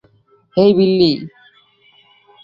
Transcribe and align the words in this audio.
হেই, 0.57 0.71
বিল্লি। 0.73 1.11